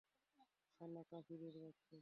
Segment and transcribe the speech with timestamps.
[0.71, 1.87] শালা কাফিরের বাচ্চা!